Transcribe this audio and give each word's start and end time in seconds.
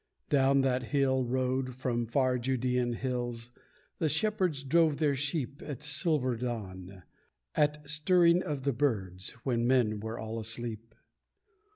Down 0.31 0.61
that 0.61 0.87
still 0.87 1.23
road 1.25 1.75
from 1.75 2.07
far 2.07 2.39
Judean 2.39 2.93
hills 2.93 3.51
The 3.99 4.09
shepherds 4.09 4.63
drove 4.63 4.97
their 4.97 5.15
sheep 5.15 5.61
At 5.63 5.83
silver 5.83 6.35
dawn 6.35 7.03
at 7.53 7.87
stirring 7.87 8.41
of 8.41 8.63
the 8.63 8.73
birds 8.73 9.29
When 9.43 9.67
men 9.67 9.99
were 9.99 10.17
all 10.17 10.39
asleep. 10.39 10.95